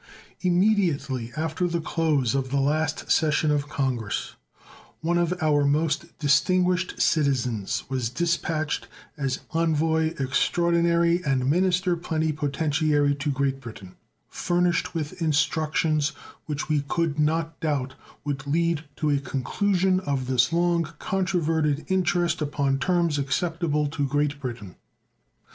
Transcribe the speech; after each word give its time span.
Immediately 0.41 1.31
after 1.37 1.67
the 1.67 1.79
close 1.79 2.33
of 2.33 2.49
the 2.49 2.59
last 2.59 3.11
session 3.11 3.51
of 3.51 3.69
Congress 3.69 4.33
one 5.01 5.19
of 5.19 5.31
our 5.43 5.63
most 5.63 6.17
distinguished 6.17 6.99
citizens 6.99 7.83
was 7.87 8.09
dispatched 8.09 8.87
as 9.15 9.41
envoy 9.53 10.15
extraordinary 10.17 11.23
and 11.23 11.47
minister 11.47 11.95
plenipotentiary 11.95 13.13
to 13.13 13.29
Great 13.29 13.61
Britain, 13.61 13.95
furnished 14.27 14.95
with 14.95 15.21
instructions 15.21 16.13
which 16.47 16.67
we 16.67 16.81
could 16.87 17.19
not 17.19 17.59
doubt 17.59 17.93
would 18.23 18.47
lead 18.47 18.83
to 18.95 19.11
a 19.11 19.19
conclusion 19.19 19.99
of 19.99 20.25
this 20.25 20.51
long 20.51 20.83
controverted 20.97 21.85
interest 21.89 22.41
upon 22.41 22.79
terms 22.79 23.19
acceptable 23.19 23.85
to 23.85 24.07
Great 24.07 24.39
Britain. 24.39 24.77